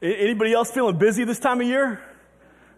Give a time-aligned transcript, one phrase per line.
[0.00, 2.00] Anybody else feeling busy this time of year?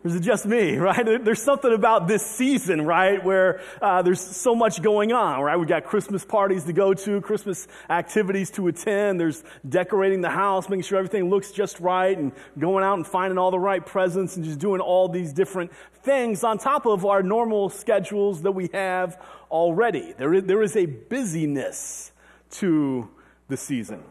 [0.03, 1.05] Or is it just me, right?
[1.23, 5.59] There's something about this season, right, where uh, there's so much going on, right?
[5.59, 9.21] We've got Christmas parties to go to, Christmas activities to attend.
[9.21, 13.37] There's decorating the house, making sure everything looks just right, and going out and finding
[13.37, 17.23] all the right presents, and just doing all these different things on top of our
[17.23, 20.15] normal schedules that we have already.
[20.17, 22.13] There is, there is a busyness
[22.53, 23.11] to
[23.49, 24.03] the season.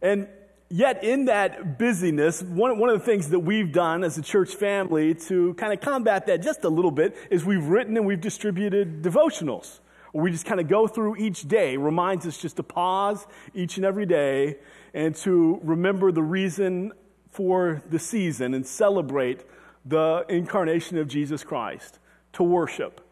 [0.00, 0.26] And
[0.74, 4.54] Yet, in that busyness, one, one of the things that we've done as a church
[4.54, 8.22] family to kind of combat that just a little bit is we've written and we've
[8.22, 9.80] distributed devotionals.
[10.14, 13.84] We just kind of go through each day, reminds us just to pause each and
[13.84, 14.60] every day
[14.94, 16.92] and to remember the reason
[17.28, 19.44] for the season and celebrate
[19.84, 21.98] the incarnation of Jesus Christ,
[22.32, 23.06] to worship.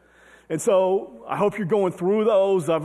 [0.51, 2.69] And so I hope you're going through those.
[2.69, 2.79] I,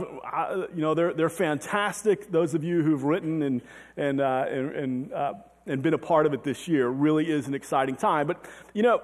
[0.72, 2.30] you know, they're, they're fantastic.
[2.30, 3.60] Those of you who've written and,
[3.96, 5.32] and, uh, and, and, uh,
[5.66, 8.28] and been a part of it this year really is an exciting time.
[8.28, 9.02] But, you know,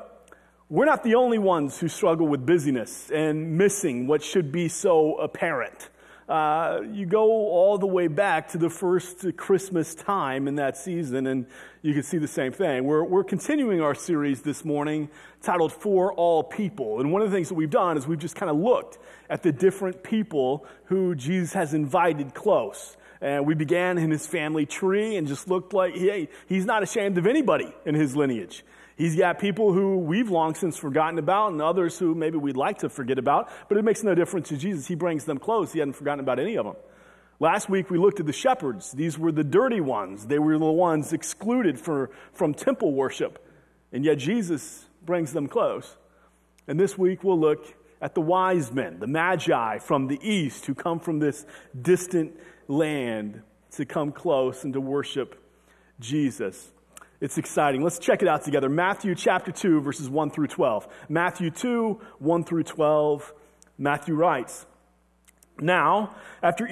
[0.68, 5.16] we're not the only ones who struggle with busyness and missing what should be so
[5.16, 5.88] apparent.
[6.32, 11.26] Uh, you go all the way back to the first Christmas time in that season,
[11.26, 11.44] and
[11.82, 12.84] you can see the same thing.
[12.84, 15.10] We're, we're continuing our series this morning
[15.42, 17.00] titled For All People.
[17.00, 18.96] And one of the things that we've done is we've just kind of looked
[19.28, 22.96] at the different people who Jesus has invited close.
[23.20, 27.18] And we began in his family tree and just looked like, hey, he's not ashamed
[27.18, 28.64] of anybody in his lineage.
[29.02, 32.78] He's got people who we've long since forgotten about and others who maybe we'd like
[32.78, 34.86] to forget about, but it makes no difference to Jesus.
[34.86, 35.72] He brings them close.
[35.72, 36.76] He hadn't forgotten about any of them.
[37.40, 38.92] Last week we looked at the shepherds.
[38.92, 40.26] These were the dirty ones.
[40.26, 43.44] They were the ones excluded for, from temple worship.
[43.92, 45.96] And yet Jesus brings them close.
[46.68, 50.76] And this week we'll look at the wise men, the magi from the east who
[50.76, 51.44] come from this
[51.80, 55.42] distant land to come close and to worship
[55.98, 56.70] Jesus.
[57.22, 57.84] It's exciting.
[57.84, 58.68] Let's check it out together.
[58.68, 60.88] Matthew chapter 2, verses 1 through 12.
[61.08, 63.32] Matthew 2, 1 through 12.
[63.78, 64.66] Matthew writes,
[65.60, 66.68] Now, after,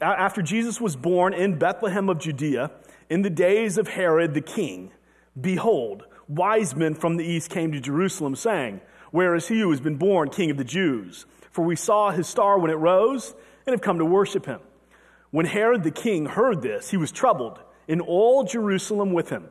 [0.00, 2.70] after Jesus was born in Bethlehem of Judea,
[3.10, 4.90] in the days of Herod the king,
[5.38, 9.82] behold, wise men from the east came to Jerusalem, saying, Where is he who has
[9.82, 11.26] been born king of the Jews?
[11.50, 13.34] For we saw his star when it rose
[13.66, 14.60] and have come to worship him.
[15.30, 19.50] When Herod the king heard this, he was troubled, and all Jerusalem with him.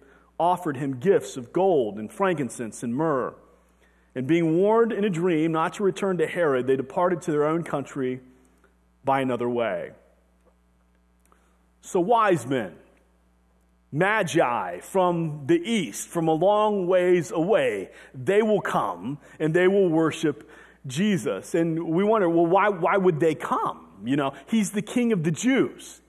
[0.41, 3.35] offered him gifts of gold and frankincense and myrrh.
[4.15, 7.45] And being warned in a dream not to return to Herod, they departed to their
[7.45, 8.19] own country
[9.05, 9.91] by another way.
[11.81, 12.73] So, wise men,
[13.91, 19.89] magi from the east, from a long ways away, they will come and they will
[19.89, 20.49] worship
[20.87, 21.53] Jesus.
[21.53, 23.87] And we wonder, well, why, why would they come?
[24.03, 26.00] You know, he's the king of the Jews.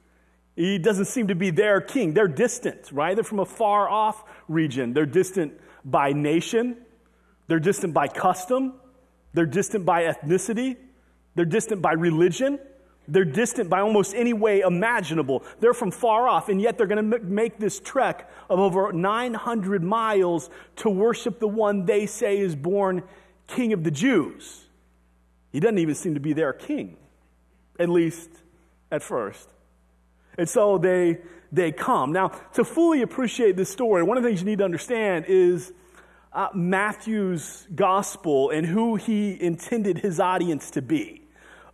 [0.55, 2.13] He doesn't seem to be their king.
[2.15, 3.15] They're distant, right?
[3.15, 4.93] They're from a far off region.
[4.93, 6.77] They're distant by nation.
[7.49, 8.75] They're distant by custom.
[9.33, 10.77] They're distant by ethnicity.
[11.35, 12.59] They're distant by religion.
[13.09, 15.43] They're distant by almost any way imaginable.
[15.61, 19.83] They're from far off, and yet they're going to make this trek of over 900
[19.83, 23.03] miles to worship the one they say is born
[23.49, 24.67] King of the Jews.
[25.50, 26.97] He doesn't even seem to be their king,
[27.79, 28.31] at least
[28.91, 29.51] at first.
[30.38, 31.19] And so they,
[31.50, 32.12] they come.
[32.12, 35.73] Now, to fully appreciate this story, one of the things you need to understand is
[36.32, 41.23] uh, Matthew's gospel and who he intended his audience to be.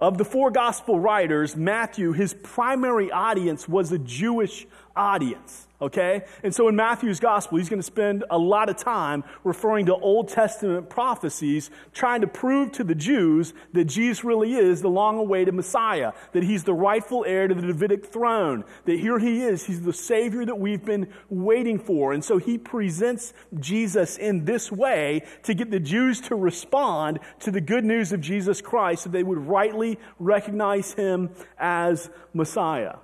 [0.01, 4.67] Of the four gospel writers, Matthew, his primary audience was a Jewish
[4.97, 6.25] audience okay?
[6.43, 9.95] And so in Matthew's gospel, he's going to spend a lot of time referring to
[9.95, 15.19] Old Testament prophecies, trying to prove to the Jews that Jesus really is the long
[15.19, 19.67] awaited Messiah, that he's the rightful heir to the Davidic throne, that here he is,
[19.67, 22.13] he's the Savior that we've been waiting for.
[22.13, 27.51] And so he presents Jesus in this way to get the Jews to respond to
[27.51, 32.97] the good news of Jesus Christ so they would rightly recognize him as Messiah.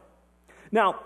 [0.73, 1.01] Now,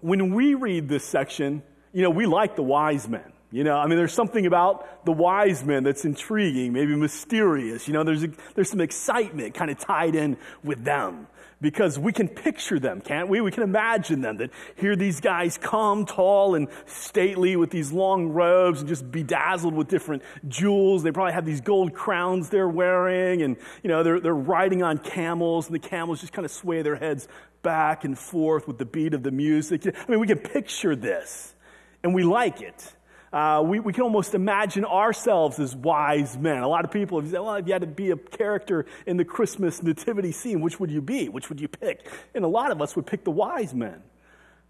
[0.00, 1.62] when we read this section,
[1.92, 3.32] you know, we like the wise men.
[3.50, 7.88] You know, I mean, there's something about the wise men that's intriguing, maybe mysterious.
[7.88, 11.28] You know, there's, a, there's some excitement kind of tied in with them
[11.60, 13.40] because we can picture them, can't we?
[13.40, 18.28] We can imagine them that here these guys come tall and stately with these long
[18.28, 21.02] robes and just bedazzled with different jewels.
[21.02, 24.98] They probably have these gold crowns they're wearing and, you know, they're, they're riding on
[24.98, 27.28] camels and the camels just kind of sway their heads
[27.62, 29.86] back and forth with the beat of the music.
[29.86, 31.54] I mean, we can picture this
[32.02, 32.92] and we like it.
[33.32, 36.62] Uh, we, we can almost imagine ourselves as wise men.
[36.62, 39.18] A lot of people have said, well, if you had to be a character in
[39.18, 41.28] the Christmas nativity scene, which would you be?
[41.28, 42.10] Which would you pick?
[42.34, 44.02] And a lot of us would pick the wise men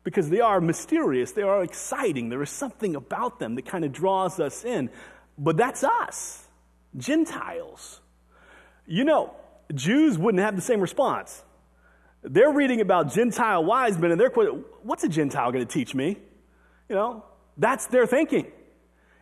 [0.02, 2.30] because they are mysterious, they are exciting.
[2.30, 4.90] There is something about them that kind of draws us in.
[5.36, 6.44] But that's us,
[6.96, 8.00] Gentiles.
[8.86, 9.34] You know,
[9.72, 11.44] Jews wouldn't have the same response.
[12.28, 16.18] They're reading about Gentile wise men and they're what's a Gentile going to teach me?
[16.88, 17.24] You know,
[17.56, 18.52] that's their thinking.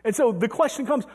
[0.03, 1.05] And so the question comes,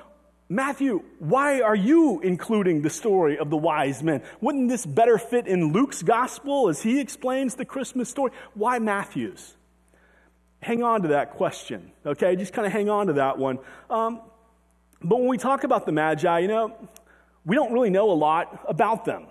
[0.49, 4.23] Matthew, why are you including the story of the wise men?
[4.41, 8.33] Wouldn't this better fit in Luke's gospel as he explains the Christmas story?
[8.55, 9.55] Why Matthew's?
[10.61, 12.37] Hang on to that question, okay?
[12.37, 13.59] Just kind of hang on to that one.
[13.91, 14.21] Um,
[15.03, 16.89] but when we talk about the Magi, you know,
[17.45, 19.27] we don't really know a lot about them.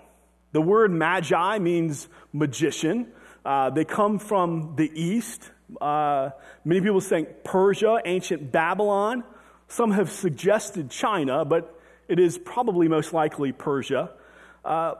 [0.52, 3.08] The word magi means magician.
[3.44, 5.50] Uh, they come from the east.
[5.80, 6.30] Uh,
[6.64, 9.24] many people think Persia, ancient Babylon.
[9.68, 14.10] Some have suggested China, but it is probably most likely Persia.
[14.64, 14.94] Uh,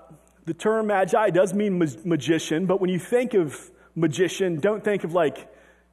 [0.46, 5.04] the term magi does mean ma- magician, but when you think of magician, don't think
[5.04, 5.51] of like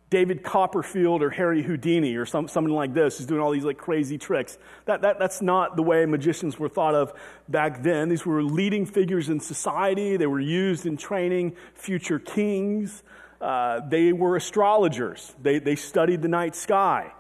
[0.10, 3.78] David Copperfield or Harry Houdini or some, someone like this who's doing all these like
[3.78, 4.58] crazy tricks.
[4.86, 7.14] That, that, that's not the way magicians were thought of
[7.48, 8.10] back then.
[8.10, 10.18] These were leading figures in society.
[10.18, 13.04] They were used in training future kings.
[13.40, 15.34] Uh, they were astrologers.
[15.42, 17.14] They, they studied the night sky.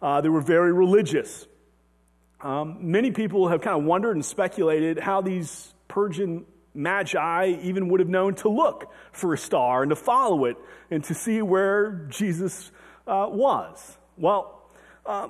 [0.00, 1.46] Uh, they were very religious.
[2.40, 6.44] Um, many people have kind of wondered and speculated how these Persian
[6.76, 10.56] magi even would have known to look for a star and to follow it
[10.90, 12.70] and to see where Jesus
[13.06, 13.96] uh, was.
[14.16, 14.62] Well,
[15.04, 15.28] uh,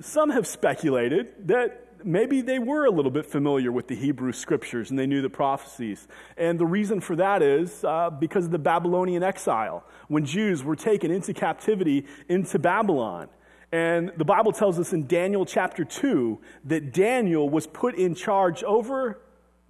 [0.00, 4.90] some have speculated that maybe they were a little bit familiar with the Hebrew scriptures
[4.90, 6.08] and they knew the prophecies.
[6.36, 10.76] And the reason for that is uh, because of the Babylonian exile, when Jews were
[10.76, 13.28] taken into captivity into Babylon.
[13.70, 18.62] And the Bible tells us in Daniel chapter 2 that Daniel was put in charge
[18.62, 19.22] over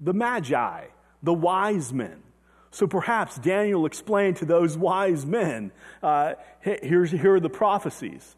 [0.02, 0.86] the Magi,
[1.22, 2.22] the wise men.
[2.70, 5.72] So perhaps Daniel explained to those wise men
[6.02, 8.36] uh, here's, here are the prophecies.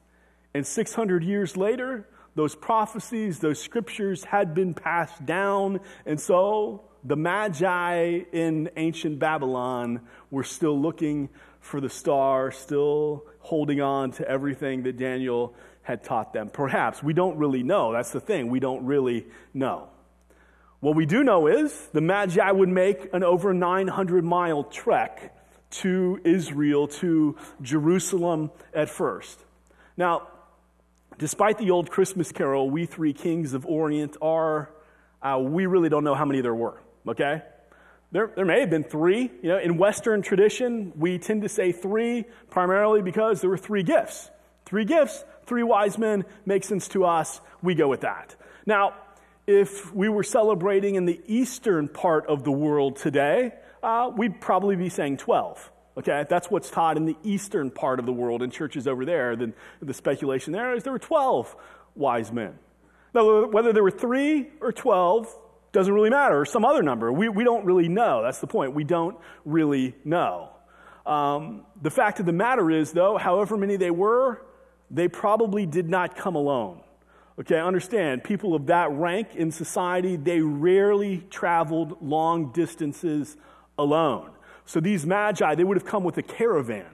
[0.53, 5.81] And 600 years later, those prophecies, those scriptures had been passed down.
[6.05, 10.01] And so the Magi in ancient Babylon
[10.31, 11.29] were still looking
[11.61, 16.49] for the star, still holding on to everything that Daniel had taught them.
[16.49, 17.03] Perhaps.
[17.03, 17.93] We don't really know.
[17.93, 18.49] That's the thing.
[18.49, 19.89] We don't really know.
[20.85, 25.35] What we do know is the Magi would make an over 900 mile trek
[25.81, 29.43] to Israel, to Jerusalem at first.
[29.97, 30.29] Now,
[31.17, 34.69] despite the old Christmas carol, We Three Kings of Orient are,
[35.23, 37.41] uh, we really don't know how many there were, okay?
[38.13, 39.31] There, there may have been three.
[39.43, 43.85] You know, in Western tradition, we tend to say three primarily because there were three
[43.85, 44.31] gifts.
[44.67, 47.41] Three gifts, three wise men, makes sense to us.
[47.63, 48.37] We go with that.
[48.67, 48.93] Now,
[49.47, 54.77] if we were celebrating in the eastern part of the world today, uh, we'd probably
[54.77, 55.71] be saying 12.
[55.97, 59.37] Okay, that's what's taught in the eastern part of the world in churches over there.
[59.37, 61.55] Then the speculation there is there were 12
[61.95, 62.59] wise men.
[63.15, 65.33] Now, whether there were three or 12
[65.75, 67.13] doesn't really matter, or some other number.
[67.13, 68.23] We, we don't really know.
[68.23, 68.75] That's the point.
[68.75, 70.51] We don't really know.
[71.05, 74.41] Um, the fact of the matter is, though, however many they were,
[74.91, 76.81] they probably did not come alone.
[77.39, 83.37] Okay, understand, people of that rank in society, they rarely traveled long distances
[83.77, 84.31] alone.
[84.67, 86.87] So these magi, they would have come with a caravan.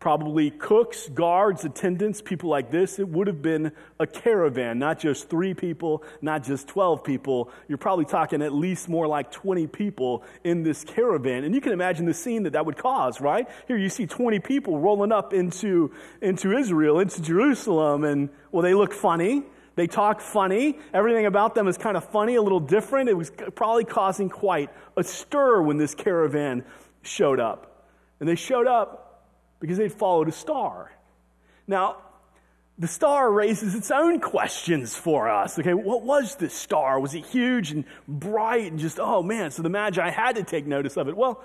[0.00, 3.00] probably cooks, guards, attendants, people like this.
[3.00, 7.50] It would have been a caravan, not just three people, not just 12 people.
[7.68, 11.42] You're probably talking at least more like 20 people in this caravan.
[11.42, 13.48] And you can imagine the scene that that would cause, right?
[13.66, 18.74] Here you see 20 people rolling up into, into Israel, into Jerusalem, and well, they
[18.74, 19.44] look funny.
[19.78, 20.76] They talk funny.
[20.92, 23.08] Everything about them is kind of funny, a little different.
[23.08, 26.64] It was probably causing quite a stir when this caravan
[27.02, 27.86] showed up.
[28.18, 29.30] And they showed up
[29.60, 30.90] because they'd followed a star.
[31.68, 31.98] Now,
[32.76, 35.56] the star raises its own questions for us.
[35.60, 36.98] Okay, what was this star?
[36.98, 40.66] Was it huge and bright and just, oh man, so the Magi had to take
[40.66, 41.16] notice of it?
[41.16, 41.40] Well,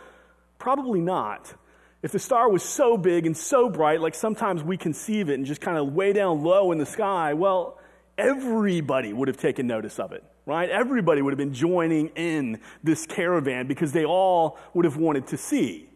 [0.58, 1.54] probably not.
[2.02, 5.46] If the star was so big and so bright, like sometimes we conceive it and
[5.46, 7.78] just kind of way down low in the sky, well,
[8.18, 10.70] everybody would have taken notice of it, right?
[10.70, 15.38] Everybody would have been joining in this caravan because they all would have wanted to
[15.38, 15.90] see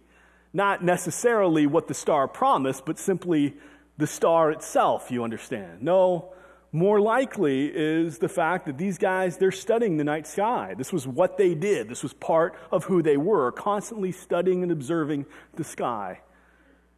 [0.53, 3.55] not necessarily what the star promised, but simply
[3.97, 5.81] the star itself, you understand.
[5.81, 6.33] No,
[6.71, 10.75] more likely is the fact that these guys, they're studying the night sky.
[10.77, 11.89] This was what they did.
[11.89, 16.21] This was part of who they were, constantly studying and observing the sky.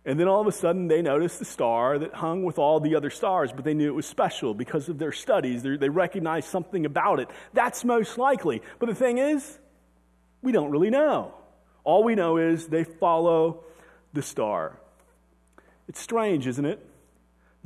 [0.06, 2.96] And then all of a sudden, they noticed the star that hung with all the
[2.96, 5.62] other stars, but they knew it was special because of their studies.
[5.62, 7.30] They, recognized something about it.
[7.54, 8.62] That's most likely.
[8.80, 9.60] But the thing is,
[10.42, 11.34] we don't really know.
[11.84, 13.64] All we know is they follow
[14.14, 14.80] the star.
[15.88, 16.86] It's strange, isn't it?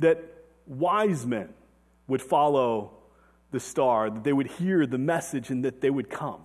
[0.00, 0.24] That
[0.66, 1.50] wise men
[2.08, 2.92] would follow
[3.52, 6.40] the star, that they would hear the message and that they would come.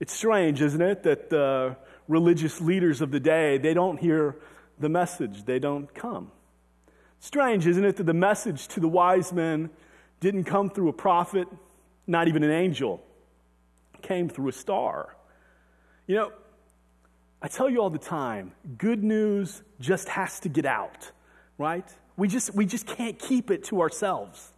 [0.00, 1.76] It's strange, isn't it, that the
[2.08, 4.36] religious leaders of the day, they don't hear
[4.78, 6.30] the message, they don't come.
[7.20, 9.70] Strange, isn't it, that the message to the wise men
[10.20, 11.48] didn't come through a prophet,
[12.06, 13.02] not even an angel,
[13.94, 15.16] it came through a star.
[16.06, 16.32] You know,
[17.40, 21.10] I tell you all the time, good news just has to get out,
[21.58, 21.86] right?
[22.16, 24.53] We just, we just can't keep it to ourselves.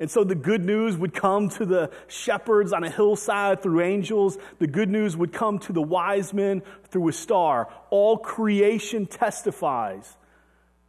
[0.00, 4.38] And so the good news would come to the shepherds on a hillside through angels.
[4.58, 7.68] The good news would come to the wise men through a star.
[7.90, 10.16] All creation testifies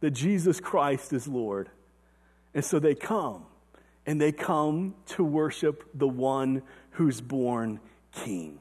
[0.00, 1.70] that Jesus Christ is Lord.
[2.54, 3.44] And so they come,
[4.06, 6.62] and they come to worship the one
[6.92, 7.80] who's born
[8.12, 8.58] King.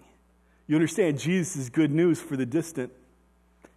[0.68, 2.92] You understand, Jesus is good news for the distant.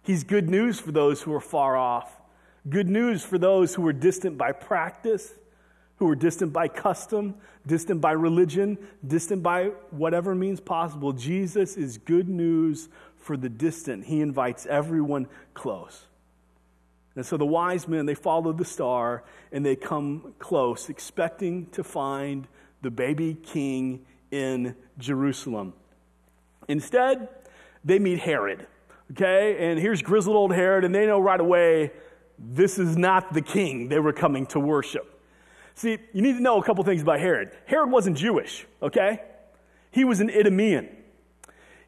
[0.03, 2.21] He's good news for those who are far off.
[2.69, 5.33] Good news for those who are distant by practice,
[5.97, 7.35] who are distant by custom,
[7.65, 11.13] distant by religion, distant by whatever means possible.
[11.13, 14.05] Jesus is good news for the distant.
[14.05, 16.07] He invites everyone close.
[17.15, 21.83] And so the wise men, they follow the star and they come close, expecting to
[21.83, 22.47] find
[22.81, 25.73] the baby king in Jerusalem.
[26.67, 27.29] Instead,
[27.85, 28.65] they meet Herod.
[29.11, 29.69] Okay?
[29.69, 31.91] And here's grizzled old Herod, and they know right away
[32.39, 35.12] this is not the king they were coming to worship.
[35.75, 37.51] See, you need to know a couple things about Herod.
[37.65, 39.21] Herod wasn't Jewish, okay?
[39.91, 40.89] He was an Idumean.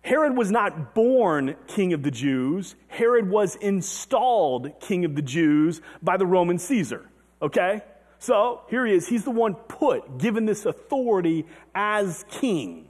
[0.01, 2.75] Herod was not born king of the Jews.
[2.87, 7.09] Herod was installed king of the Jews by the Roman Caesar,
[7.41, 7.81] okay?
[8.19, 9.07] So here he is.
[9.07, 12.87] He's the one put, given this authority as king.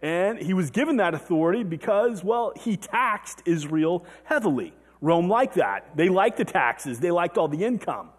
[0.00, 4.74] And he was given that authority because, well, he taxed Israel heavily.
[5.00, 5.96] Rome liked that.
[5.96, 8.10] They liked the taxes, they liked all the income.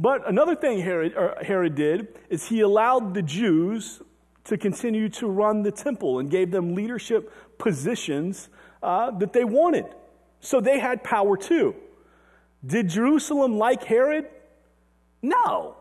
[0.00, 4.00] But another thing Herod, Herod did is he allowed the Jews
[4.44, 8.48] to continue to run the temple and gave them leadership positions
[8.82, 9.84] uh, that they wanted.
[10.40, 11.74] So they had power too.
[12.64, 14.26] Did Jerusalem like Herod?
[15.20, 15.76] No.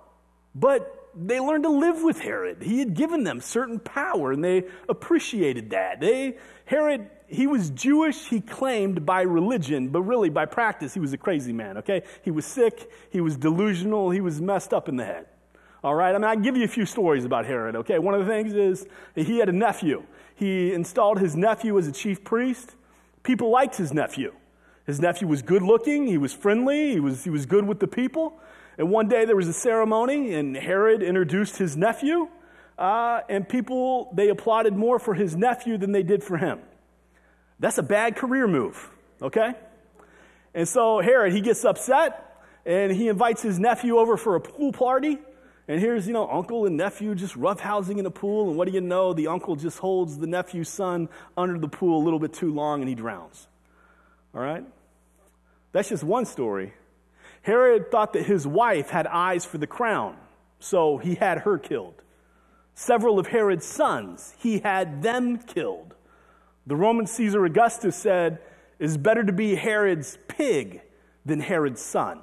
[0.54, 2.62] But they learned to live with Herod.
[2.62, 6.02] He had given them certain power, and they appreciated that.
[6.02, 11.14] They, Herod, he was Jewish, he claimed by religion, but really by practice, he was
[11.14, 12.04] a crazy man, okay?
[12.24, 15.28] He was sick, he was delusional, he was messed up in the head.
[15.84, 18.00] All right, I mean, I can give you a few stories about Herod, okay?
[18.00, 20.04] One of the things is he had a nephew.
[20.36, 22.76] He installed his nephew as a chief priest.
[23.24, 24.34] People liked his nephew.
[24.86, 27.88] His nephew was good looking, he was friendly, he was, he was good with the
[27.88, 28.40] people.
[28.78, 32.28] And one day there was a ceremony, and Herod introduced his nephew,
[32.78, 36.60] uh, and people, they applauded more for his nephew than they did for him.
[37.60, 38.90] That's a bad career move,
[39.22, 39.54] okay?
[40.54, 44.72] And so Herod, he gets upset, and he invites his nephew over for a pool
[44.72, 45.18] party.
[45.68, 48.50] And here's, you know, uncle and nephew just roughhousing in a pool.
[48.50, 49.14] And what do you know?
[49.14, 52.82] The uncle just holds the nephew's son under the pool a little bit too long
[52.82, 53.48] and he drowns.
[54.34, 54.64] All right?
[55.72, 56.74] That's just one story.
[57.44, 60.18] Herod thought that his wife had eyes for the crown,
[60.60, 62.02] so he had her killed.
[62.74, 65.94] Several of Herod's sons, he had them killed.
[66.70, 68.38] The Roman Caesar Augustus said,
[68.78, 70.82] It's better to be Herod's pig
[71.26, 72.20] than Herod's son.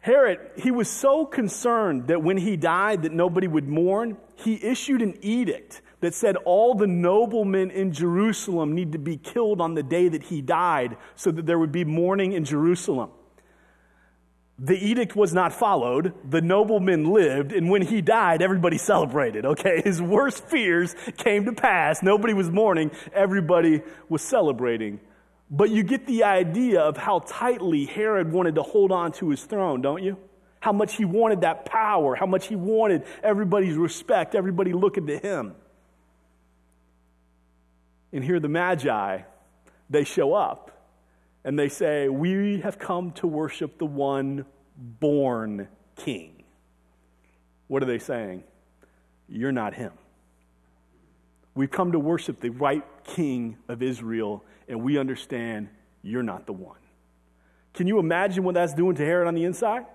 [0.00, 5.00] Herod, he was so concerned that when he died that nobody would mourn, he issued
[5.00, 9.82] an edict that said all the noblemen in Jerusalem need to be killed on the
[9.82, 13.10] day that he died so that there would be mourning in Jerusalem.
[14.62, 16.12] The edict was not followed.
[16.28, 19.80] The nobleman lived, and when he died, everybody celebrated, okay?
[19.84, 22.02] His worst fears came to pass.
[22.02, 25.00] Nobody was mourning, everybody was celebrating.
[25.50, 29.42] But you get the idea of how tightly Herod wanted to hold on to his
[29.42, 30.18] throne, don't you?
[30.60, 35.16] How much he wanted that power, how much he wanted everybody's respect, everybody looking to
[35.16, 35.54] him.
[38.12, 39.22] And here the Magi,
[39.88, 40.79] they show up
[41.44, 44.44] and they say, We have come to worship the one
[44.76, 46.44] born king.
[47.68, 48.44] What are they saying?
[49.28, 49.92] You're not him.
[51.54, 55.68] We've come to worship the right king of Israel, and we understand
[56.02, 56.78] you're not the one.
[57.74, 59.86] Can you imagine what that's doing to Herod on the inside?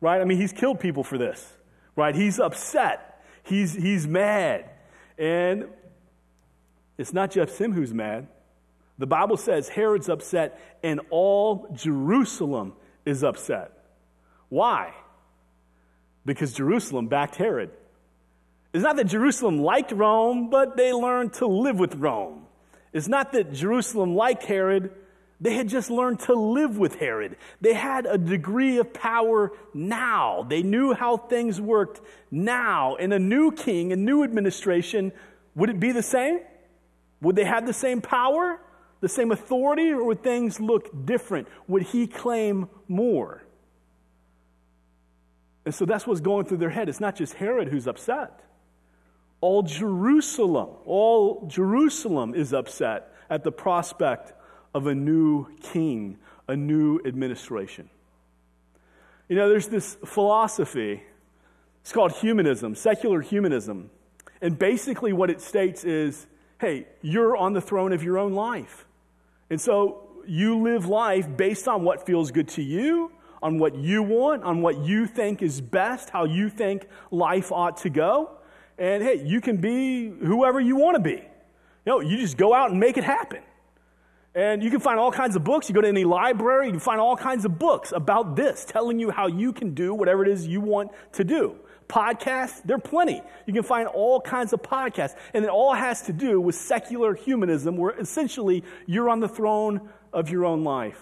[0.00, 0.20] Right?
[0.20, 1.56] I mean, he's killed people for this,
[1.96, 2.14] right?
[2.14, 3.22] He's upset.
[3.42, 4.70] He's, he's mad.
[5.18, 5.68] And
[6.98, 8.28] it's not just him who's mad.
[8.98, 12.74] The Bible says Herod's upset and all Jerusalem
[13.04, 13.72] is upset.
[14.48, 14.94] Why?
[16.24, 17.70] Because Jerusalem backed Herod.
[18.72, 22.46] It's not that Jerusalem liked Rome, but they learned to live with Rome.
[22.92, 24.90] It's not that Jerusalem liked Herod,
[25.40, 27.36] they had just learned to live with Herod.
[27.60, 30.46] They had a degree of power now.
[30.48, 32.94] They knew how things worked now.
[32.94, 35.12] In a new king, a new administration,
[35.54, 36.40] would it be the same?
[37.20, 38.60] Would they have the same power,
[39.04, 41.46] the same authority, or would things look different?
[41.68, 43.44] Would he claim more?
[45.66, 46.88] And so that's what's going through their head.
[46.88, 48.40] It's not just Herod who's upset.
[49.42, 54.32] All Jerusalem, all Jerusalem is upset at the prospect
[54.72, 56.16] of a new king,
[56.48, 57.90] a new administration.
[59.28, 61.02] You know, there's this philosophy,
[61.82, 63.90] it's called humanism, secular humanism.
[64.40, 66.26] And basically, what it states is
[66.58, 68.86] hey, you're on the throne of your own life.
[69.54, 74.02] And so you live life based on what feels good to you, on what you
[74.02, 78.32] want, on what you think is best, how you think life ought to go.
[78.78, 81.22] And hey, you can be whoever you want to be.
[81.22, 83.44] You know, you just go out and make it happen.
[84.34, 85.68] And you can find all kinds of books.
[85.68, 88.98] You go to any library, you can find all kinds of books about this, telling
[88.98, 91.54] you how you can do whatever it is you want to do.
[91.88, 93.22] Podcasts, there are plenty.
[93.46, 95.14] You can find all kinds of podcasts.
[95.32, 99.88] And it all has to do with secular humanism, where essentially you're on the throne
[100.12, 101.00] of your own life.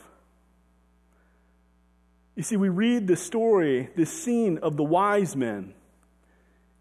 [2.34, 5.74] You see, we read the story, this scene of the wise men.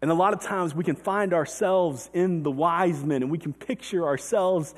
[0.00, 3.38] And a lot of times we can find ourselves in the wise men and we
[3.38, 4.74] can picture ourselves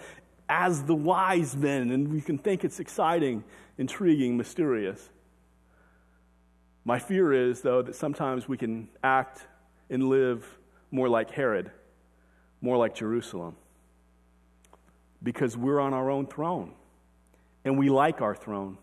[0.49, 3.43] as the wise men and we can think it's exciting,
[3.79, 5.09] intriguing, mysterious.
[6.85, 9.47] My fear is, though, that sometimes we can act
[9.89, 10.47] and live
[10.91, 11.71] more like Herod,
[12.61, 13.57] more like Jerusalem,
[15.23, 16.73] because we're on our own throne
[17.65, 18.77] and we like our throne.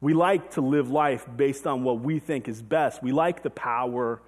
[0.00, 3.02] We like to live life based on what we think is best.
[3.02, 4.20] We like the power.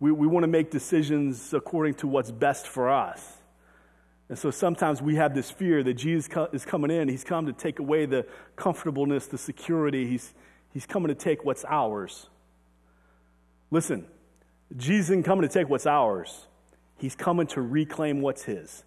[0.00, 3.24] We, we want to make decisions according to what's best for us.
[4.28, 7.08] And so sometimes we have this fear that Jesus is coming in.
[7.08, 10.06] He's come to take away the comfortableness, the security.
[10.06, 10.34] He's,
[10.76, 12.28] he's coming to take what's ours.
[13.70, 14.04] Listen,
[14.76, 16.48] Jesus isn't coming to take what's ours,
[16.98, 18.84] He's coming to reclaim what's His.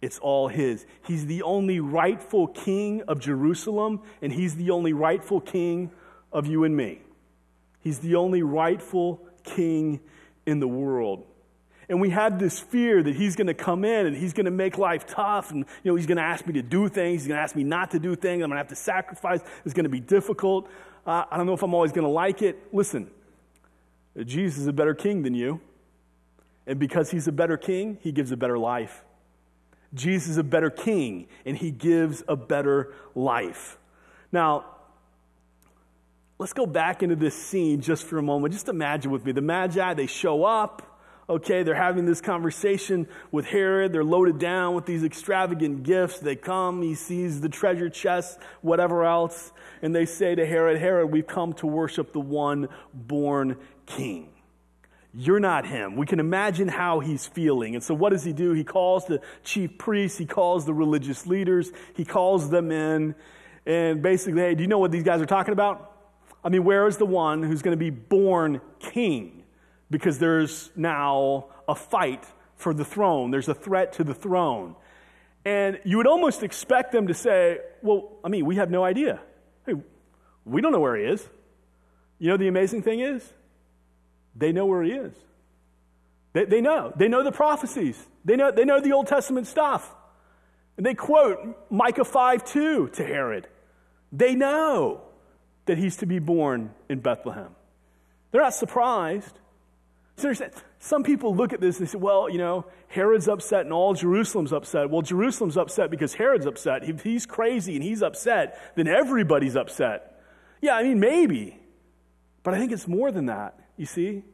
[0.00, 0.86] It's all his.
[1.06, 5.90] He's the only rightful king of Jerusalem, and he's the only rightful king
[6.32, 7.02] of you and me.
[7.80, 10.00] He's the only rightful king
[10.46, 11.26] in the world.
[11.88, 14.50] And we have this fear that he's going to come in and he's going to
[14.50, 17.28] make life tough and you know he's going to ask me to do things, he's
[17.28, 19.74] going to ask me not to do things, I'm going to have to sacrifice, it's
[19.74, 20.68] going to be difficult.
[21.06, 22.58] Uh, I don't know if I'm always going to like it.
[22.72, 23.10] Listen,
[24.24, 25.60] Jesus is a better king than you.
[26.66, 29.02] And because he's a better king, he gives a better life.
[29.94, 33.78] Jesus is a better king and he gives a better life.
[34.30, 34.66] Now,
[36.38, 38.52] let's go back into this scene just for a moment.
[38.52, 40.82] Just imagine with me the Magi, they show up.
[41.30, 43.92] Okay, they're having this conversation with Herod.
[43.92, 46.20] They're loaded down with these extravagant gifts.
[46.20, 51.10] They come, he sees the treasure chest, whatever else, and they say to Herod, Herod,
[51.10, 54.30] we've come to worship the one born king.
[55.12, 55.96] You're not him.
[55.96, 57.74] We can imagine how he's feeling.
[57.74, 58.52] And so, what does he do?
[58.52, 63.14] He calls the chief priests, he calls the religious leaders, he calls them in,
[63.66, 65.92] and basically, hey, do you know what these guys are talking about?
[66.42, 69.37] I mean, where is the one who's going to be born king?
[69.90, 72.24] Because there's now a fight
[72.56, 74.74] for the throne, there's a threat to the throne.
[75.44, 79.20] And you would almost expect them to say, well, I mean, we have no idea.
[79.64, 79.74] Hey,
[80.44, 81.26] we don't know where he is.
[82.18, 83.32] You know, the amazing thing is,
[84.34, 85.14] they know where he is.
[86.32, 86.92] They, they know.
[86.96, 88.04] They know the prophecies.
[88.24, 89.94] They know, they know the Old Testament stuff.
[90.76, 93.48] And they quote Micah 5 2 to Herod.
[94.12, 95.02] They know
[95.66, 97.54] that he's to be born in Bethlehem.
[98.30, 99.38] They're not surprised.
[100.18, 100.34] So
[100.80, 104.52] some people look at this and say, well, you know, Herod's upset and all Jerusalem's
[104.52, 104.90] upset.
[104.90, 106.82] Well, Jerusalem's upset because Herod's upset.
[106.82, 110.20] If he's crazy and he's upset, then everybody's upset.
[110.60, 111.60] Yeah, I mean, maybe.
[112.42, 114.24] But I think it's more than that, you see?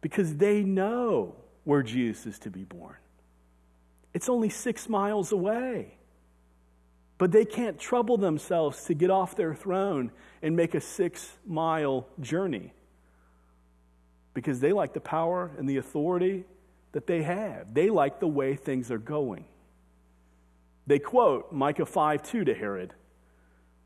[0.00, 2.96] Because they know where Jesus is to be born.
[4.14, 5.98] It's only six miles away.
[7.18, 12.08] But they can't trouble themselves to get off their throne and make a six mile
[12.18, 12.72] journey
[14.34, 16.44] because they like the power and the authority
[16.92, 17.74] that they have.
[17.74, 19.44] They like the way things are going.
[20.86, 22.94] They quote Micah 5 2 to Herod.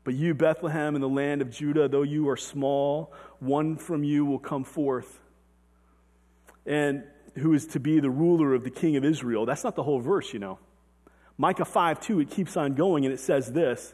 [0.03, 4.25] But you, Bethlehem, in the land of Judah, though you are small, one from you
[4.25, 5.19] will come forth,
[6.65, 7.03] and
[7.35, 9.45] who is to be the ruler of the king of Israel.
[9.45, 10.59] That's not the whole verse, you know.
[11.37, 13.93] Micah 5 2, it keeps on going, and it says this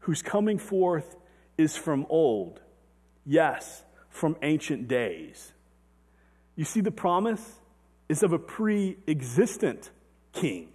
[0.00, 1.16] Whose coming forth
[1.56, 2.60] is from old,
[3.24, 5.53] yes, from ancient days.
[6.56, 7.60] You see, the promise
[8.08, 9.90] is of a pre existent
[10.32, 10.68] king,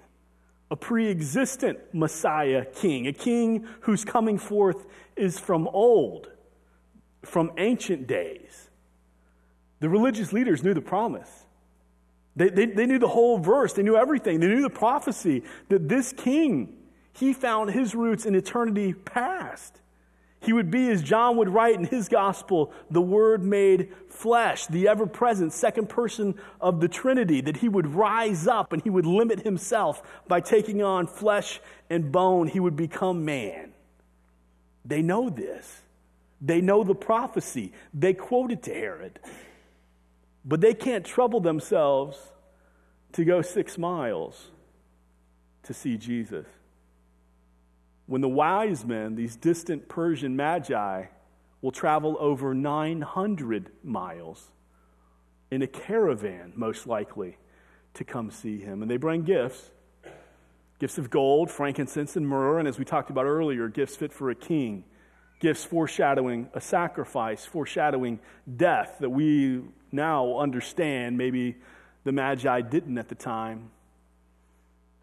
[0.72, 6.30] a pre existent Messiah king, a king whose coming forth is from old,
[7.24, 8.70] from ancient days.
[9.80, 11.46] The religious leaders knew the promise.
[12.36, 15.90] They, they, they knew the whole verse, they knew everything, they knew the prophecy that
[15.90, 16.78] this king,
[17.14, 19.80] he found his roots in eternity past.
[20.42, 24.88] He would be, as John would write in his gospel, the Word made flesh, the
[24.88, 29.06] ever present second person of the Trinity, that he would rise up and he would
[29.06, 32.48] limit himself by taking on flesh and bone.
[32.48, 33.74] He would become man.
[34.86, 35.82] They know this.
[36.42, 37.74] They know the prophecy.
[37.94, 39.20] They quote it to Herod.
[40.46, 42.18] But they can't trouble themselves
[43.12, 44.52] to go six miles
[45.64, 46.46] to see Jesus
[48.10, 51.06] when the wise men, these distant Persian magi,
[51.62, 54.48] will travel over 900 miles
[55.52, 57.38] in a caravan, most likely,
[57.94, 58.82] to come see him.
[58.82, 59.70] And they bring gifts
[60.80, 64.32] gifts of gold, frankincense, and myrrh, and as we talked about earlier, gifts fit for
[64.32, 64.86] a king,
[65.40, 68.20] gifts foreshadowing a sacrifice, foreshadowing
[68.56, 71.18] death that we now understand.
[71.18, 71.58] Maybe
[72.06, 73.70] the Magi didn't at the time,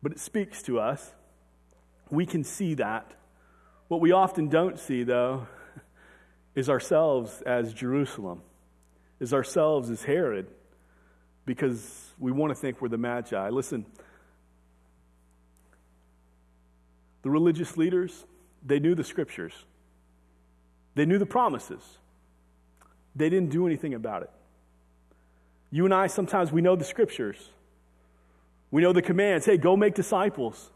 [0.03, 1.13] but it speaks to us.
[2.11, 3.13] We can see that.
[3.89, 5.47] What we often don't see, though,
[6.55, 8.43] is ourselves as Jerusalem,
[9.21, 10.47] is ourselves as Herod,
[11.45, 13.51] because we want to think we're the Magi.
[13.51, 13.87] Listen,
[17.23, 18.25] the religious leaders,
[18.65, 19.53] they knew the scriptures,
[20.95, 21.83] they knew the promises,
[23.15, 24.31] they didn't do anything about it.
[25.71, 27.51] You and I, sometimes we know the scriptures.
[28.71, 29.47] We know the commands.
[29.47, 30.71] Hey, go make disciples.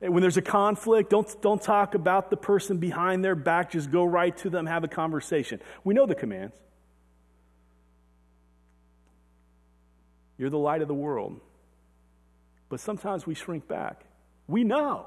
[0.00, 3.72] When there's a conflict, don't, don't talk about the person behind their back.
[3.72, 5.60] Just go right to them, have a conversation.
[5.82, 6.54] We know the commands.
[10.36, 11.40] You're the light of the world.
[12.68, 14.04] But sometimes we shrink back.
[14.46, 15.06] We know,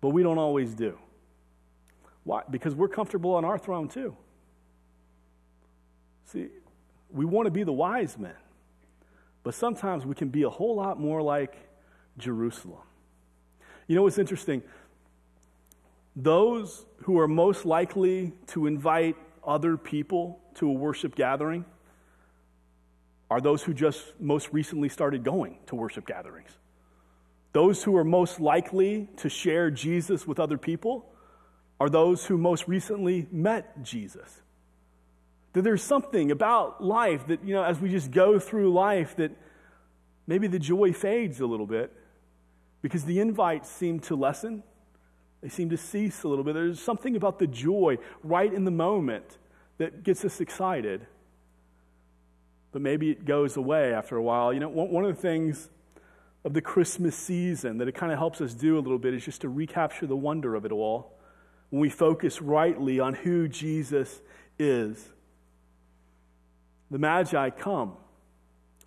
[0.00, 0.98] but we don't always do.
[2.24, 2.42] Why?
[2.48, 4.16] Because we're comfortable on our throne too.
[6.26, 6.48] See,
[7.10, 8.34] we want to be the wise men,
[9.44, 11.56] but sometimes we can be a whole lot more like
[12.18, 12.85] Jerusalem.
[13.86, 14.62] You know what's interesting?
[16.16, 21.64] Those who are most likely to invite other people to a worship gathering
[23.30, 26.50] are those who just most recently started going to worship gatherings.
[27.52, 31.06] Those who are most likely to share Jesus with other people
[31.78, 34.42] are those who most recently met Jesus.
[35.52, 39.32] That there's something about life that, you know, as we just go through life, that
[40.26, 41.92] maybe the joy fades a little bit
[42.82, 44.62] because the invites seem to lessen.
[45.42, 46.54] They seem to cease a little bit.
[46.54, 49.38] There's something about the joy right in the moment
[49.78, 51.06] that gets us excited.
[52.72, 54.52] But maybe it goes away after a while.
[54.52, 55.68] You know, one of the things
[56.44, 59.24] of the Christmas season that it kind of helps us do a little bit is
[59.24, 61.18] just to recapture the wonder of it all
[61.70, 64.20] when we focus rightly on who Jesus
[64.58, 65.08] is.
[66.90, 67.94] The Magi come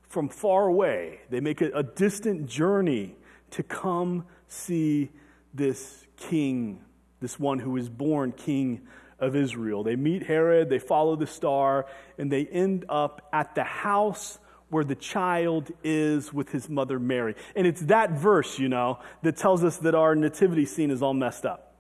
[0.08, 3.16] from far away, they make a, a distant journey
[3.52, 5.12] to come see
[5.54, 6.82] this king,
[7.20, 8.82] this one who is born king
[9.20, 9.84] of Israel.
[9.84, 11.86] They meet Herod, they follow the star,
[12.18, 17.36] and they end up at the house where the child is with his mother Mary.
[17.56, 21.14] And it's that verse, you know, that tells us that our nativity scene is all
[21.14, 21.76] messed up,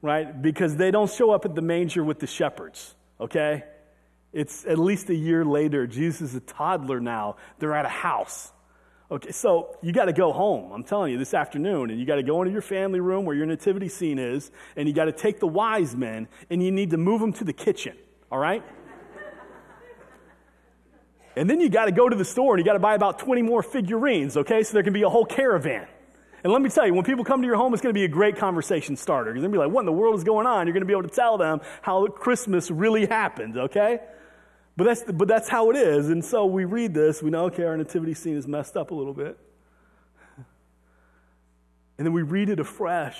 [0.00, 0.40] right?
[0.40, 3.64] Because they don't show up at the manger with the shepherds, okay?
[4.32, 5.86] It's at least a year later.
[5.86, 7.36] Jesus is a toddler now.
[7.58, 8.50] They're at a house.
[9.08, 10.72] Okay, so you got to go home.
[10.72, 13.36] I'm telling you this afternoon, and you got to go into your family room where
[13.36, 16.90] your nativity scene is, and you got to take the wise men, and you need
[16.90, 17.96] to move them to the kitchen.
[18.32, 18.64] All right?
[21.36, 23.20] and then you got to go to the store and you got to buy about
[23.20, 24.36] 20 more figurines.
[24.36, 25.86] Okay, so there can be a whole caravan.
[26.42, 28.04] And let me tell you, when people come to your home, it's going to be
[28.04, 29.30] a great conversation starter.
[29.30, 30.66] You're going to be like, what in the world is going on?
[30.66, 34.00] You're going to be able to tell them how Christmas really happened, okay?
[34.76, 36.10] But that's, but that's how it is.
[36.10, 38.94] And so we read this, we know, okay, our nativity scene is messed up a
[38.94, 39.38] little bit.
[41.98, 43.18] And then we read it afresh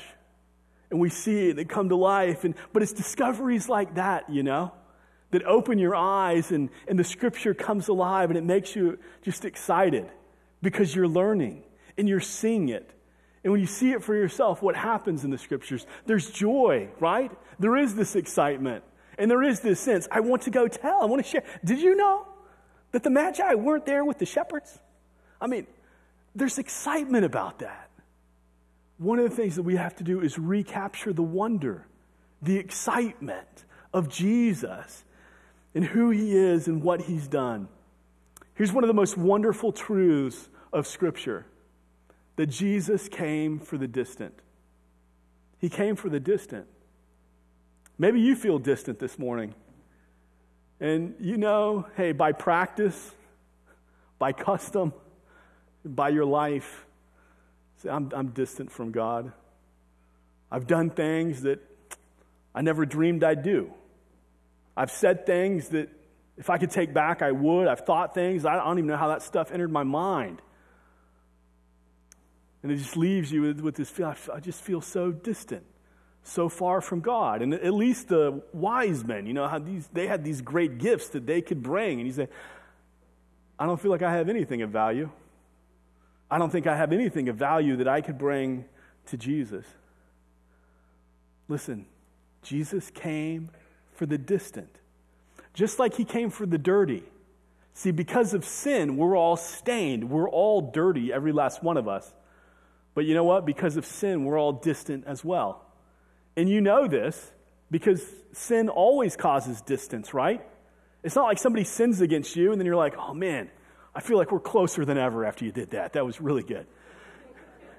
[0.90, 2.44] and we see it, it come to life.
[2.44, 4.72] And, but it's discoveries like that, you know,
[5.30, 9.46] that open your eyes and, and the scripture comes alive and it makes you just
[9.46, 10.10] excited
[10.62, 11.64] because you're learning
[11.96, 12.90] and you're seeing it.
[13.42, 15.86] And when you see it for yourself, what happens in the scriptures?
[16.04, 17.32] There's joy, right?
[17.58, 18.84] There is this excitement.
[19.18, 21.42] And there is this sense, I want to go tell, I want to share.
[21.64, 22.26] Did you know
[22.92, 24.78] that the Magi weren't there with the shepherds?
[25.40, 25.66] I mean,
[26.34, 27.90] there's excitement about that.
[28.98, 31.86] One of the things that we have to do is recapture the wonder,
[32.42, 35.04] the excitement of Jesus
[35.74, 37.68] and who he is and what he's done.
[38.54, 41.44] Here's one of the most wonderful truths of Scripture
[42.36, 44.34] that Jesus came for the distant.
[45.58, 46.66] He came for the distant.
[47.98, 49.54] Maybe you feel distant this morning.
[50.80, 53.12] And you know, hey, by practice,
[54.18, 54.92] by custom,
[55.84, 56.84] by your life,
[57.76, 59.32] say, I'm, I'm distant from God.
[60.50, 61.60] I've done things that
[62.54, 63.72] I never dreamed I'd do.
[64.76, 65.88] I've said things that
[66.36, 67.66] if I could take back, I would.
[67.66, 70.42] I've thought things, I don't even know how that stuff entered my mind.
[72.62, 75.64] And it just leaves you with, with this feel, I just feel so distant
[76.26, 77.40] so far from God.
[77.40, 81.08] And at least the wise men, you know, had these, they had these great gifts
[81.10, 82.00] that they could bring.
[82.00, 82.28] And you say,
[83.58, 85.08] I don't feel like I have anything of value.
[86.28, 88.64] I don't think I have anything of value that I could bring
[89.06, 89.64] to Jesus.
[91.48, 91.86] Listen,
[92.42, 93.50] Jesus came
[93.92, 94.80] for the distant,
[95.54, 97.04] just like he came for the dirty.
[97.72, 100.10] See, because of sin, we're all stained.
[100.10, 102.12] We're all dirty, every last one of us.
[102.94, 103.46] But you know what?
[103.46, 105.65] Because of sin, we're all distant as well.
[106.36, 107.32] And you know this
[107.70, 110.46] because sin always causes distance, right?
[111.02, 113.50] It's not like somebody sins against you and then you're like, oh man,
[113.94, 115.94] I feel like we're closer than ever after you did that.
[115.94, 116.66] That was really good.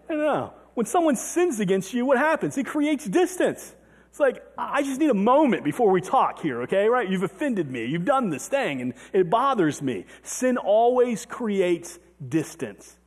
[0.10, 0.54] No.
[0.74, 2.58] When someone sins against you, what happens?
[2.58, 3.76] It creates distance.
[4.10, 6.88] It's like, I just need a moment before we talk here, okay?
[6.88, 7.08] Right?
[7.08, 7.86] You've offended me.
[7.86, 10.06] You've done this thing, and it bothers me.
[10.24, 12.98] Sin always creates distance.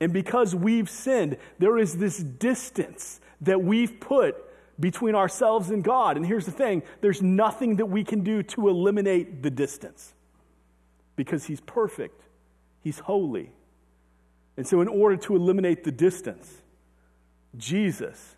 [0.00, 4.36] And because we've sinned, there is this distance that we've put
[4.80, 6.16] between ourselves and God.
[6.16, 10.14] And here's the thing there's nothing that we can do to eliminate the distance
[11.16, 12.22] because He's perfect,
[12.82, 13.52] He's holy.
[14.56, 16.62] And so, in order to eliminate the distance,
[17.56, 18.36] Jesus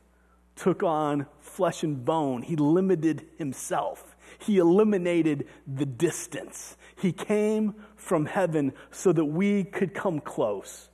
[0.57, 2.43] took on flesh and bone.
[2.43, 4.17] He limited himself.
[4.39, 6.77] He eliminated the distance.
[6.97, 10.89] He came from heaven so that we could come close.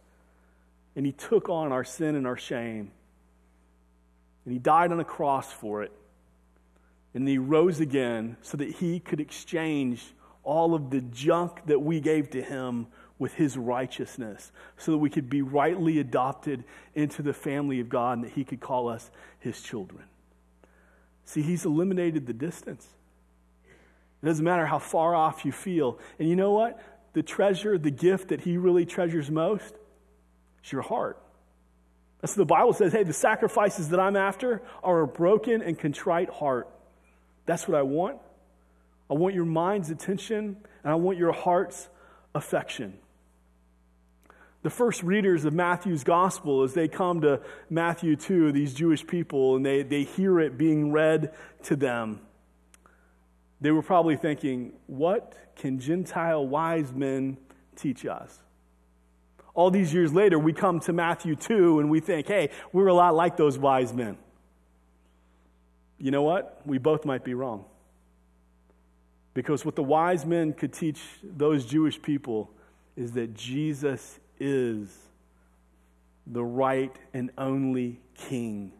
[0.96, 2.92] And he took on our sin and our shame.
[4.48, 5.92] And he died on a cross for it.
[7.12, 10.02] And he rose again so that he could exchange
[10.42, 12.87] all of the junk that we gave to him
[13.18, 18.16] with his righteousness, so that we could be rightly adopted into the family of God
[18.16, 20.04] and that he could call us his children.
[21.26, 22.88] See, he's eliminated the distance.
[24.22, 25.98] It doesn't matter how far off you feel.
[26.18, 26.80] And you know what?
[27.12, 29.74] The treasure, the gift that he really treasures most
[30.64, 31.22] is your heart.
[32.20, 32.92] That's what the Bible says.
[32.92, 36.68] Hey, the sacrifices that I'm after are a broken and contrite heart.
[37.46, 38.18] That's what I want.
[39.11, 41.88] I want your mind's attention and I want your heart's
[42.35, 42.98] affection.
[44.62, 49.54] The first readers of Matthew's gospel, as they come to Matthew 2, these Jewish people,
[49.54, 51.33] and they, they hear it being read
[51.64, 52.20] to them,
[53.61, 57.38] they were probably thinking, What can Gentile wise men
[57.76, 58.40] teach us?
[59.59, 62.94] All these years later, we come to Matthew 2 and we think, hey, we're a
[62.94, 64.16] lot like those wise men.
[65.99, 66.62] You know what?
[66.64, 67.64] We both might be wrong.
[69.35, 72.53] Because what the wise men could teach those Jewish people
[72.94, 74.97] is that Jesus is
[76.25, 78.71] the right and only King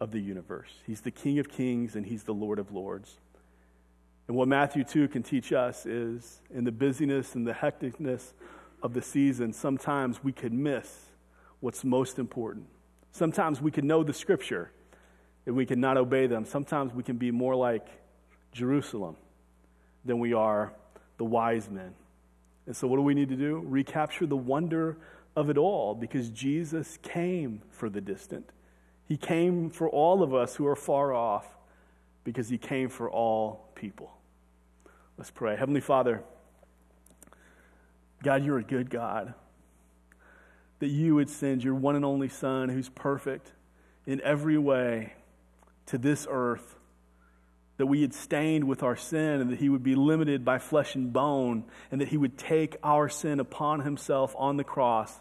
[0.00, 0.68] of the universe.
[0.86, 3.16] He's the King of kings and He's the Lord of lords.
[4.26, 8.34] And what Matthew 2 can teach us is in the busyness and the hecticness
[8.82, 11.06] of the season, sometimes we could miss
[11.60, 12.66] what's most important.
[13.12, 14.70] Sometimes we can know the scripture
[15.46, 16.44] and we can not obey them.
[16.44, 17.86] Sometimes we can be more like
[18.52, 19.16] Jerusalem
[20.04, 20.72] than we are
[21.16, 21.94] the wise men.
[22.66, 23.62] And so, what do we need to do?
[23.64, 24.98] Recapture the wonder
[25.34, 28.50] of it all because Jesus came for the distant.
[29.06, 31.46] He came for all of us who are far off
[32.24, 34.12] because he came for all people.
[35.16, 35.56] Let's pray.
[35.56, 36.22] Heavenly Father,
[38.22, 39.34] God, you're a good God.
[40.80, 43.52] That you would send your one and only Son, who's perfect
[44.06, 45.14] in every way,
[45.86, 46.76] to this earth.
[47.76, 50.94] That we had stained with our sin, and that he would be limited by flesh
[50.94, 55.20] and bone, and that he would take our sin upon himself on the cross.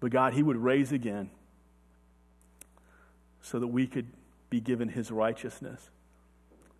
[0.00, 1.30] But God, he would raise again
[3.40, 4.06] so that we could
[4.50, 5.90] be given his righteousness.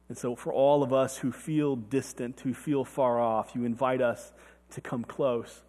[0.09, 4.01] And so, for all of us who feel distant, who feel far off, you invite
[4.01, 4.33] us
[4.73, 5.63] to come close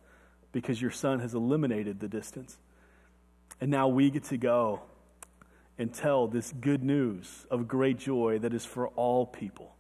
[0.52, 2.58] because your son has eliminated the distance.
[3.62, 4.82] And now we get to go
[5.78, 9.76] and tell this good news of great joy that is for all people.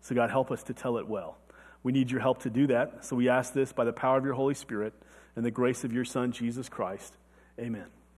[0.00, 1.36] So, God, help us to tell it well.
[1.82, 3.04] We need your help to do that.
[3.04, 4.94] So, we ask this by the power of your Holy Spirit
[5.36, 7.14] and the grace of your Son, Jesus Christ.
[7.58, 7.97] Amen.